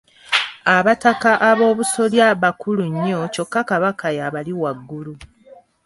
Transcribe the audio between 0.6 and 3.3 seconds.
Abataka aboobusolya bakulu nnyo